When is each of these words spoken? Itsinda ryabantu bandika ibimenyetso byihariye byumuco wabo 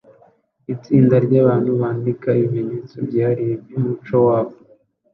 Itsinda 0.73 1.15
ryabantu 1.25 1.69
bandika 1.81 2.29
ibimenyetso 2.39 2.95
byihariye 3.07 3.53
byumuco 3.63 4.15
wabo 4.27 4.53